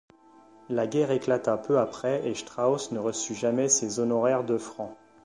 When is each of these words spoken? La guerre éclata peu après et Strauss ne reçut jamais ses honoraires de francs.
La 0.69 0.87
guerre 0.87 1.11
éclata 1.11 1.59
peu 1.59 1.77
après 1.77 2.27
et 2.27 2.33
Strauss 2.33 2.91
ne 2.91 2.97
reçut 2.97 3.35
jamais 3.35 3.69
ses 3.69 3.99
honoraires 3.99 4.43
de 4.43 4.57
francs. 4.57 4.97